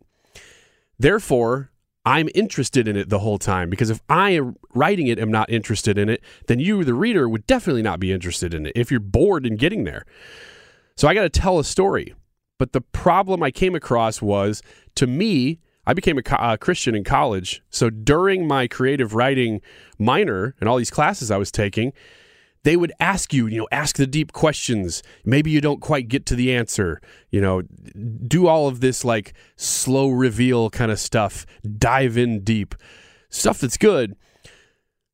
[0.99, 1.70] Therefore,
[2.05, 5.51] I'm interested in it the whole time because if I am writing it am not
[5.51, 8.91] interested in it, then you, the reader, would definitely not be interested in it if
[8.91, 10.07] you're bored in getting there.
[10.97, 12.15] So I got to tell a story.
[12.59, 14.63] But the problem I came across was
[14.95, 17.63] to me, I became a Christian in college.
[17.71, 19.61] So during my creative writing
[19.99, 21.93] minor and all these classes I was taking,
[22.63, 25.03] they would ask you, you know, ask the deep questions.
[25.25, 27.63] Maybe you don't quite get to the answer, you know,
[28.27, 31.47] do all of this like slow reveal kind of stuff,
[31.79, 32.75] dive in deep,
[33.31, 34.17] stuff that's good.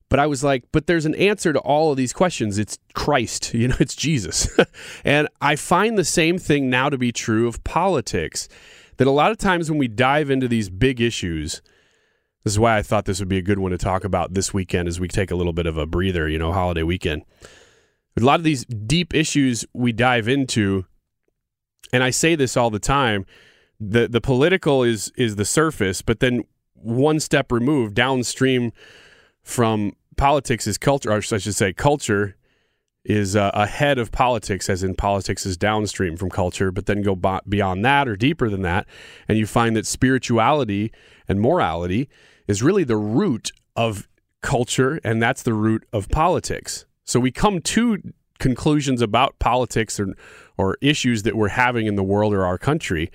[0.09, 2.59] But I was like, but there's an answer to all of these questions.
[2.59, 4.49] It's Christ, you know, it's Jesus.
[5.05, 8.49] and I find the same thing now to be true of politics.
[8.99, 11.61] That a lot of times when we dive into these big issues,
[12.47, 14.55] this is why I thought this would be a good one to talk about this
[14.55, 17.25] weekend as we take a little bit of a breather, you know, holiday weekend.
[18.17, 20.87] A lot of these deep issues we dive into,
[21.93, 23.27] and I say this all the time,
[23.81, 28.71] the the political is is the surface, but then one step removed downstream
[29.43, 32.37] from politics is culture, or I should say culture
[33.05, 37.17] is uh, ahead of politics, as in politics is downstream from culture, but then go
[37.49, 38.87] beyond that or deeper than that,
[39.27, 40.93] and you find that spirituality
[41.27, 42.09] and morality
[42.47, 44.09] is really the root of
[44.43, 46.87] culture, and that's the root of politics.
[47.05, 47.99] So we come to
[48.39, 50.15] conclusions about politics or,
[50.59, 53.11] or issues that we're having in the world or our country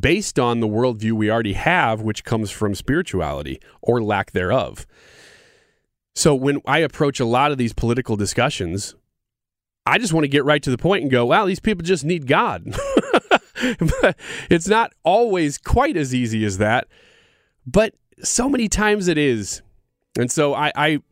[0.00, 4.86] based on the worldview we already have, which comes from spirituality or lack thereof.
[6.14, 8.94] So when I approach a lot of these political discussions,
[9.86, 12.04] I just want to get right to the point and go, wow, these people just
[12.04, 12.64] need God.
[14.00, 14.16] but
[14.50, 16.86] it's not always quite as easy as that.
[17.66, 19.62] But so many times it is.
[20.18, 21.02] And so I, I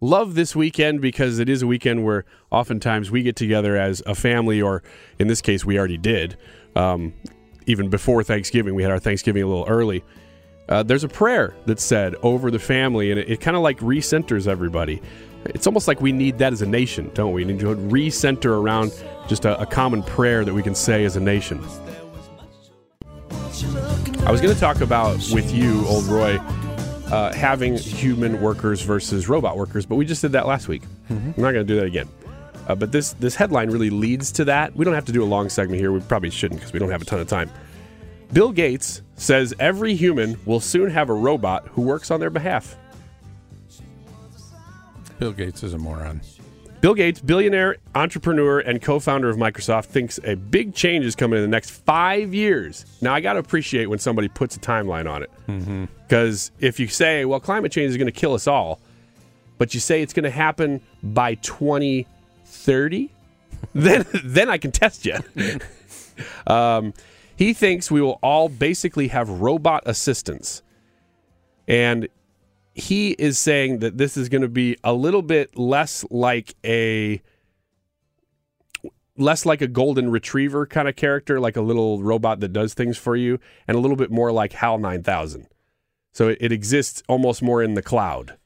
[0.00, 4.14] love this weekend because it is a weekend where oftentimes we get together as a
[4.14, 4.82] family, or
[5.18, 6.36] in this case, we already did.
[6.76, 7.14] Um,
[7.66, 10.04] even before Thanksgiving, we had our Thanksgiving a little early.
[10.68, 13.78] Uh, there's a prayer that's said over the family, and it, it kind of like
[13.78, 15.00] recenters everybody.
[15.46, 17.44] It's almost like we need that as a nation, don't we?
[17.44, 18.92] We need to recenter around
[19.28, 21.64] just a, a common prayer that we can say as a nation.
[23.30, 26.36] I was going to talk about with you, old Roy,
[27.10, 30.82] uh, having human workers versus robot workers, but we just did that last week.
[31.10, 31.40] Mm-hmm.
[31.40, 32.08] We're not going to do that again.
[32.68, 34.76] Uh, but this this headline really leads to that.
[34.76, 35.90] We don't have to do a long segment here.
[35.90, 37.50] We probably shouldn't because we don't have a ton of time.
[38.32, 42.76] Bill Gates says every human will soon have a robot who works on their behalf.
[45.18, 46.20] Bill Gates is a moron.
[46.80, 51.38] Bill Gates, billionaire, entrepreneur, and co founder of Microsoft, thinks a big change is coming
[51.38, 52.86] in the next five years.
[53.00, 55.30] Now, I got to appreciate when somebody puts a timeline on it.
[55.46, 56.64] Because mm-hmm.
[56.64, 58.80] if you say, well, climate change is going to kill us all,
[59.58, 63.10] but you say it's going to happen by 2030,
[63.74, 65.16] then, then I can test you.
[66.46, 66.94] um,
[67.34, 70.62] he thinks we will all basically have robot assistants.
[71.66, 72.08] And
[72.78, 77.20] he is saying that this is going to be a little bit less like a
[79.16, 82.96] less like a golden retriever kind of character, like a little robot that does things
[82.96, 85.48] for you, and a little bit more like HAL 9000.
[86.12, 88.36] So it, it exists almost more in the cloud,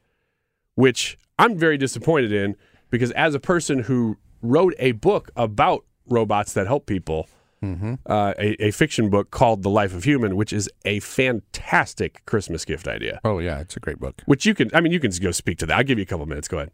[0.73, 2.55] which I'm very disappointed in
[2.89, 7.29] because as a person who wrote a book about robots that help people,
[7.63, 7.93] mm-hmm.
[8.05, 12.65] uh, a, a, fiction book called The Life of Human, which is a fantastic Christmas
[12.65, 13.21] gift idea.
[13.23, 14.21] Oh yeah, it's a great book.
[14.25, 15.77] Which you can, I mean, you can go speak to that.
[15.77, 16.47] I'll give you a couple minutes.
[16.47, 16.71] Go ahead.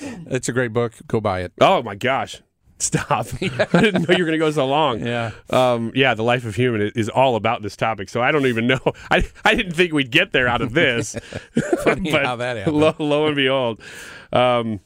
[0.30, 0.94] it's a great book.
[1.06, 1.52] Go buy it.
[1.60, 2.40] Oh my gosh.
[2.78, 3.26] Stop.
[3.40, 5.04] I didn't know you were going to go so long.
[5.14, 5.32] Yeah.
[5.50, 8.08] Um, yeah, The Life of Human is all about this topic.
[8.08, 8.80] So I don't even know.
[9.10, 11.14] I, I didn't think we'd get there out of this.
[11.82, 12.76] Funny but how that happened.
[12.76, 13.80] Lo, lo and behold.
[14.32, 14.80] Um,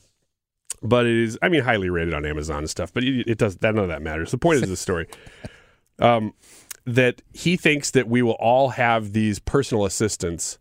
[0.83, 3.57] but it is i mean highly rated on amazon and stuff but it, it does
[3.57, 5.07] that none of that matters the point is the story
[6.01, 6.33] um,
[6.85, 10.59] that he thinks that we will all have these personal assistants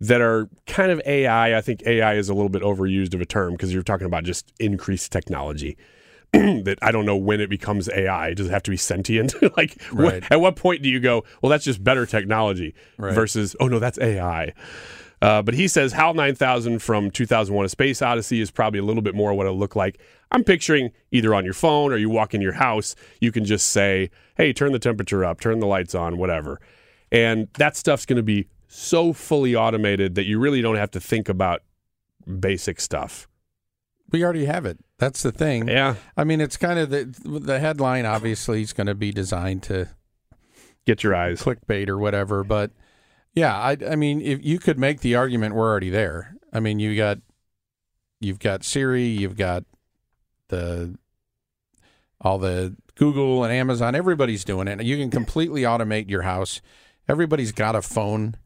[0.00, 3.26] that are kind of ai i think ai is a little bit overused of a
[3.26, 5.76] term because you're talking about just increased technology
[6.32, 8.34] that I don't know when it becomes AI.
[8.34, 9.34] Does it have to be sentient?
[9.56, 10.22] like, right.
[10.30, 13.12] at what point do you go, well, that's just better technology right.
[13.12, 14.52] versus, oh no, that's AI?
[15.22, 19.02] Uh, but he says HAL 9000 from 2001 A Space Odyssey is probably a little
[19.02, 20.00] bit more what it'll look like.
[20.32, 23.68] I'm picturing either on your phone or you walk in your house, you can just
[23.68, 26.60] say, hey, turn the temperature up, turn the lights on, whatever.
[27.12, 31.00] And that stuff's going to be so fully automated that you really don't have to
[31.00, 31.62] think about
[32.38, 33.28] basic stuff.
[34.12, 34.78] We already have it.
[34.98, 35.68] That's the thing.
[35.68, 35.96] Yeah.
[36.16, 38.06] I mean, it's kind of the the headline.
[38.06, 39.88] Obviously, is going to be designed to
[40.84, 42.42] get your eyes clickbait or whatever.
[42.42, 42.72] But
[43.34, 46.34] yeah, I, I mean, if you could make the argument, we're already there.
[46.52, 47.18] I mean, you got
[48.20, 49.64] you've got Siri, you've got
[50.48, 50.96] the
[52.20, 53.94] all the Google and Amazon.
[53.94, 54.82] Everybody's doing it.
[54.82, 56.60] You can completely automate your house.
[57.08, 58.36] Everybody's got a phone,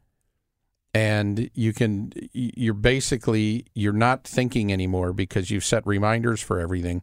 [0.92, 2.12] and you can.
[2.32, 7.02] You're basically you're not thinking anymore because you've set reminders for everything.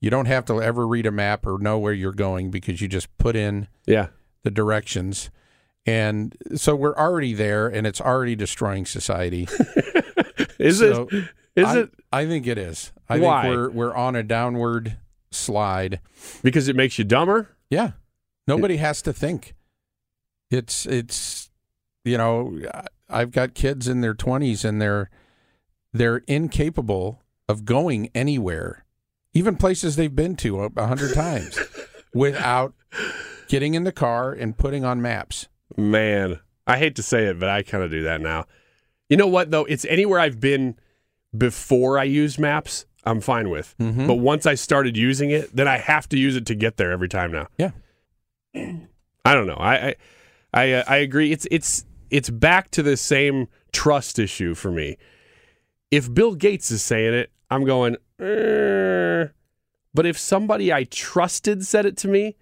[0.00, 2.88] You don't have to ever read a map or know where you're going because you
[2.88, 4.08] just put in yeah
[4.42, 5.30] the directions
[5.86, 9.48] and so we're already there, and it's already destroying society.
[10.58, 11.24] is so it?
[11.56, 11.90] Is I, it?
[12.12, 12.92] I think it is.
[13.08, 13.42] I Why?
[13.42, 14.96] think we're we're on a downward
[15.30, 16.00] slide
[16.42, 17.50] because it makes you dumber.
[17.68, 17.92] Yeah,
[18.46, 19.54] nobody has to think.
[20.50, 21.50] It's it's
[22.04, 22.58] you know
[23.08, 25.10] I've got kids in their twenties and they're
[25.92, 28.84] they're incapable of going anywhere,
[29.32, 31.58] even places they've been to a hundred times,
[32.14, 32.74] without
[33.48, 35.48] getting in the car and putting on maps.
[35.76, 38.46] Man, I hate to say it, but I kind of do that now.
[39.08, 39.64] You know what though?
[39.64, 40.76] It's anywhere I've been
[41.36, 43.74] before I used maps, I'm fine with.
[43.78, 44.06] Mm-hmm.
[44.06, 46.90] But once I started using it, then I have to use it to get there
[46.92, 47.48] every time now.
[47.58, 47.70] Yeah.
[48.54, 49.56] I don't know.
[49.58, 49.94] I I
[50.52, 51.32] I, uh, I agree.
[51.32, 54.96] It's it's it's back to the same trust issue for me.
[55.90, 57.96] If Bill Gates is saying it, I'm going.
[58.20, 59.26] eh.
[59.92, 62.36] but if somebody I trusted said it to me,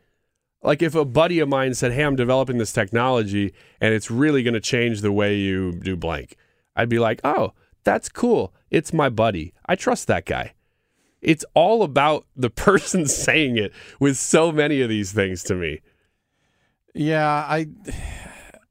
[0.62, 4.42] like if a buddy of mine said, "Hey, I'm developing this technology and it's really
[4.42, 6.36] going to change the way you do blank,"
[6.76, 7.52] I'd be like, "Oh,
[7.84, 8.54] that's cool.
[8.70, 9.52] It's my buddy.
[9.66, 10.54] I trust that guy."
[11.20, 15.80] It's all about the person saying it with so many of these things to me.
[16.94, 17.68] Yeah, I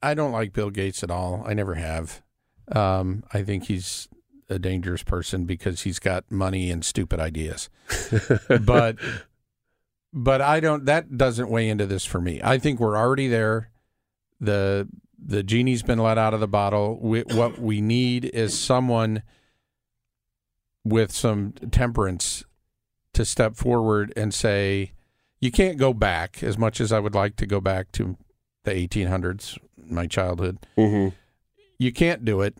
[0.03, 1.43] I don't like Bill Gates at all.
[1.45, 2.21] I never have.
[2.71, 4.07] Um, I think he's
[4.49, 7.69] a dangerous person because he's got money and stupid ideas.
[8.65, 8.97] but
[10.13, 12.41] but I don't that doesn't weigh into this for me.
[12.43, 13.71] I think we're already there.
[14.39, 14.87] The
[15.23, 16.99] the genie's been let out of the bottle.
[16.99, 19.23] We, what we need is someone
[20.83, 22.43] with some temperance
[23.13, 24.93] to step forward and say,
[25.39, 28.17] you can't go back as much as I would like to go back to
[28.63, 30.57] the 1800s, my childhood.
[30.77, 31.15] Mm-hmm.
[31.77, 32.57] You can't do it.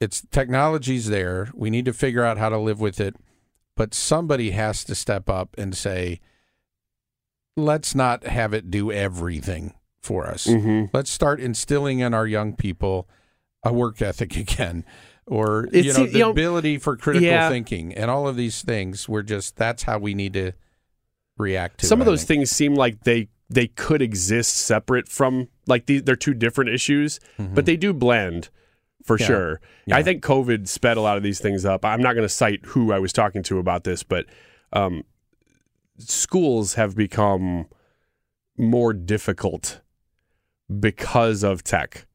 [0.00, 1.50] It's technology's there.
[1.54, 3.16] We need to figure out how to live with it.
[3.76, 6.20] But somebody has to step up and say,
[7.58, 10.46] let's not have it do everything for us.
[10.46, 10.86] Mm-hmm.
[10.92, 13.08] Let's start instilling in our young people
[13.62, 14.84] a work ethic again
[15.26, 17.50] or It's- you know the you know, ability for critical yeah.
[17.50, 20.52] thinking and all of these things we're just that's how we need to
[21.36, 22.38] react to Some it, of I those think.
[22.38, 27.18] things seem like they they could exist separate from like the, they're two different issues,
[27.38, 28.48] but they do blend
[29.04, 29.22] for Mm-hmm.
[29.22, 29.26] Yeah.
[29.26, 29.60] sure.
[29.86, 29.96] Yeah.
[29.96, 31.82] I think COVID sped a lot of these things up.
[31.84, 34.26] I'm not going to cite who I was talking to about this, but
[34.74, 35.02] um,
[35.98, 37.66] schools have become
[38.56, 39.80] more difficult
[40.80, 42.06] because of tech.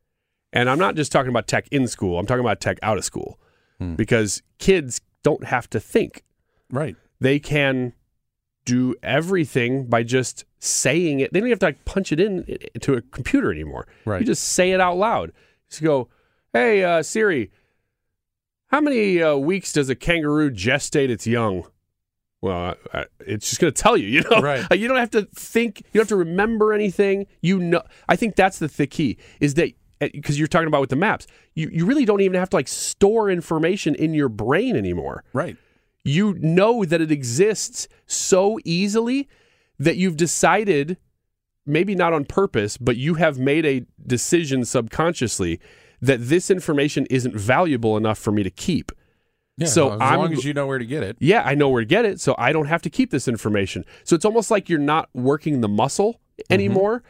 [0.51, 3.05] And I'm not just talking about tech in school, I'm talking about tech out of
[3.05, 3.39] school
[3.79, 3.95] Hmm.
[3.95, 6.23] because kids don't have to think.
[6.69, 7.93] right They can
[8.65, 11.33] do everything by just saying it.
[11.33, 12.45] They don't have to like punch it in
[12.81, 13.87] to a computer anymore.
[14.05, 14.21] Right.
[14.21, 15.31] You just say it out loud.
[15.69, 16.09] Just go,
[16.53, 17.51] hey, uh, Siri,
[18.67, 21.65] how many uh, weeks does a kangaroo gestate its young?
[22.43, 24.41] Well, I, I, it's just going to tell you, you know.
[24.41, 24.65] Right.
[24.83, 25.79] You don't have to think.
[25.79, 27.25] You don't have to remember anything.
[27.41, 27.81] You know.
[28.09, 29.69] I think that's the, the key is that
[30.01, 31.25] eh, because you're talking about with the maps,
[31.55, 35.55] you you really don't even have to like store information in your brain anymore right
[36.03, 39.29] you know that it exists so easily
[39.79, 40.97] that you've decided
[41.65, 45.59] maybe not on purpose but you have made a decision subconsciously
[46.01, 48.91] that this information isn't valuable enough for me to keep
[49.57, 51.17] yeah, so as I'm- long as you know where to get it.
[51.19, 53.85] Yeah i know where to get it so i don't have to keep this information.
[54.03, 57.03] So it's almost like you're not working the muscle anymore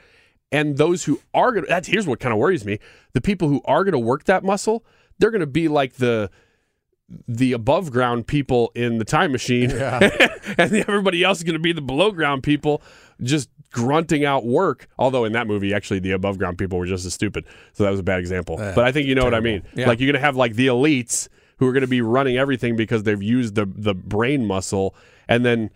[0.52, 2.80] and those who are going to that's here's what kind of worries me.
[3.14, 4.86] The people who are going to work that muscle
[5.20, 6.30] they're going to be like the
[7.28, 9.72] the above ground people in the time machine.
[10.58, 12.82] And everybody else is going to be the below ground people
[13.22, 14.88] just grunting out work.
[15.00, 17.46] Although in that movie actually the above ground people were just as stupid.
[17.74, 18.60] So that was a bad example.
[18.60, 19.64] Uh, but i think you know what i mean.
[19.74, 19.88] Yeah.
[19.88, 22.76] like you're going to have like the elites who are going to be running everything
[22.76, 24.95] because they've used the the brain muscle
[25.28, 25.70] and then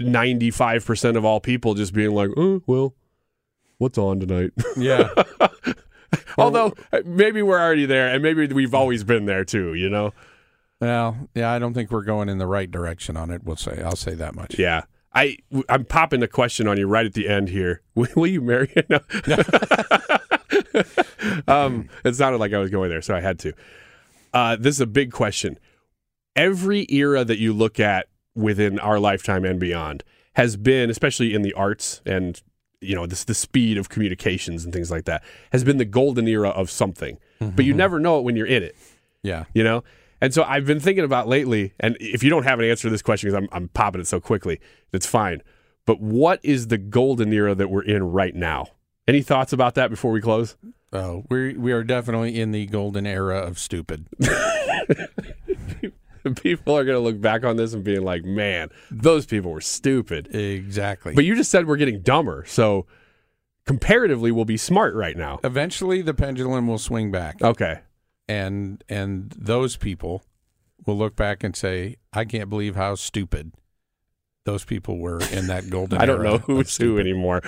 [0.00, 2.94] 95% of all people just being like oh well
[3.78, 5.08] what's on tonight yeah
[6.38, 10.12] although uh, maybe we're already there and maybe we've always been there too you know
[10.80, 13.82] well yeah i don't think we're going in the right direction on it we'll say
[13.82, 14.82] i'll say that much Yeah.
[15.14, 15.38] I,
[15.70, 17.80] I'm popping a question on you right at the end here.
[17.94, 18.70] Will, will you marry?
[18.90, 19.00] No.
[21.48, 23.54] um, it sounded like I was going there, so I had to.
[24.36, 25.58] Uh, this is a big question.
[26.36, 31.40] Every era that you look at within our lifetime and beyond has been, especially in
[31.40, 32.42] the arts and
[32.82, 36.28] you know this the speed of communications and things like that, has been the golden
[36.28, 37.16] era of something.
[37.56, 38.76] But you never know it when you're in it.
[39.22, 39.44] Yeah.
[39.54, 39.84] You know?
[40.20, 42.90] And so i've been thinking about lately and if you don't have an answer to
[42.90, 44.60] this question because I'm, I'm popping it so quickly
[44.90, 45.42] that's fine.
[45.86, 48.68] But what is the golden era that we're in right now?
[49.08, 50.56] Any thoughts about that before we close
[50.96, 54.06] Uh, oh we we are definitely in the golden era of stupid.
[56.42, 59.60] People are going to look back on this and being like man those people were
[59.60, 60.34] stupid.
[60.34, 61.14] Exactly.
[61.14, 62.86] But you just said we're getting dumber so
[63.64, 65.38] comparatively we'll be smart right now.
[65.44, 67.40] Eventually the pendulum will swing back.
[67.42, 67.80] Okay.
[68.28, 70.24] And and those people
[70.84, 73.52] will look back and say i can't believe how stupid
[74.46, 77.42] those people were in that golden I don't know who's who anymore.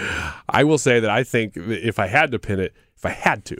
[0.48, 3.44] I will say that I think if I had to pin it, if I had
[3.46, 3.56] to,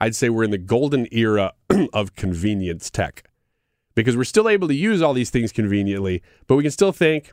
[0.00, 1.54] I'd say we're in the golden era
[1.92, 3.28] of convenience tech
[3.94, 7.32] because we're still able to use all these things conveniently, but we can still think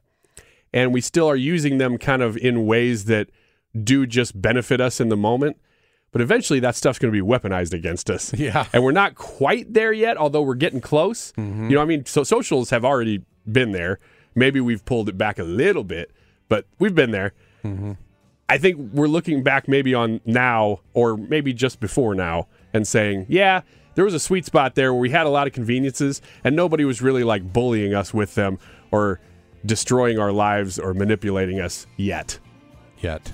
[0.74, 3.30] and we still are using them kind of in ways that
[3.84, 5.58] do just benefit us in the moment.
[6.12, 8.34] But eventually that stuff's going to be weaponized against us.
[8.38, 8.66] Yeah.
[8.74, 11.32] And we're not quite there yet, although we're getting close.
[11.34, 11.70] Mm-hmm.
[11.70, 14.00] You know, I mean, so socials have already been there.
[14.36, 16.12] Maybe we've pulled it back a little bit,
[16.50, 17.34] but we've been there.
[17.64, 17.94] Mm-hmm.
[18.52, 23.28] I think we're looking back maybe on now or maybe just before now and saying,
[23.30, 23.62] yeah,
[23.96, 26.84] there was a sweet spot there where we had a lot of conveniences and nobody
[26.84, 28.60] was really like bullying us with them
[28.92, 29.22] or
[29.66, 32.40] destroying our lives or manipulating us yet.
[33.00, 33.32] Yet.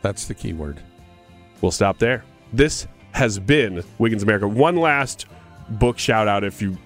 [0.00, 0.80] That's the key word.
[1.60, 2.22] We'll stop there.
[2.52, 4.46] This has been Wiggins America.
[4.46, 5.26] One last
[5.70, 6.78] book shout out if you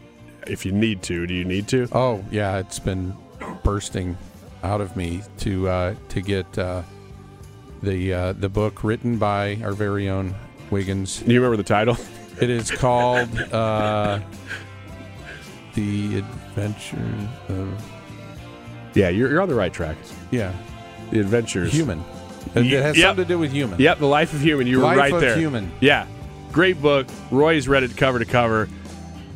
[0.46, 1.26] if you need to.
[1.26, 1.88] Do you need to?
[1.92, 3.14] Oh yeah, it's been
[3.62, 4.16] bursting
[4.62, 6.80] out of me to uh, to get uh,
[7.82, 10.34] the uh, the book written by our very own
[10.70, 11.20] Wiggins.
[11.20, 11.96] Do you remember the title?
[12.40, 14.20] It is called uh,
[15.74, 17.82] "The Adventures of."
[18.94, 19.96] Yeah, you're, you're on the right track.
[20.30, 20.52] Yeah,
[21.10, 21.70] The Adventures.
[21.72, 22.02] human.
[22.54, 23.06] It, it has Yep.
[23.08, 23.78] something to do with human.
[23.78, 24.66] Yep, The Life of Human.
[24.66, 25.36] You were right of there.
[25.36, 25.70] Human.
[25.80, 26.06] Yeah.
[26.50, 27.06] Great book.
[27.30, 28.68] Roy's read it cover to cover,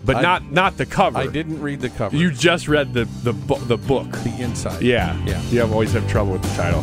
[0.05, 1.19] but I- not not the cover.
[1.19, 2.17] I didn't read the cover.
[2.17, 4.11] You just read the the, bu- the book.
[4.11, 4.83] the inside.
[4.83, 5.17] Yeah.
[5.27, 5.41] Yeah.
[5.51, 6.83] You have always have trouble with the title.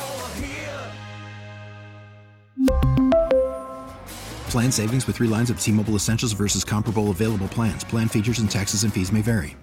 [4.51, 7.85] Plan savings with three lines of T Mobile Essentials versus comparable available plans.
[7.85, 9.55] Plan features and taxes and fees may vary.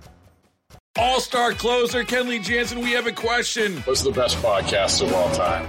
[0.96, 3.76] All star closer Kenley Jansen, we have a question.
[3.82, 5.68] What's the best podcast of all time?